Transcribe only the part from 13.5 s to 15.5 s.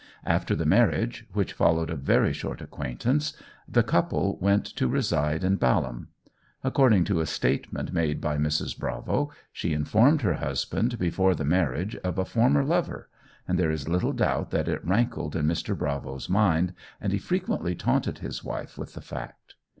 there is little doubt that it rankled in